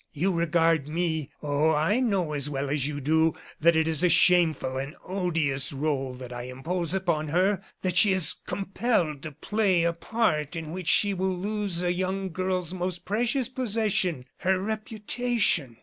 [0.13, 4.09] You regard me oh, I know as well as you do that it is a
[4.09, 9.83] shameful and odious role that I impose upon her that she is compelled to play
[9.83, 15.77] a part in which she will lose a young girl's most precious possession her reputation."